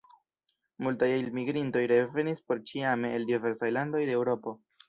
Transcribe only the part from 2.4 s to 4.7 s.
porĉiame el diversaj landoj de Eŭropo.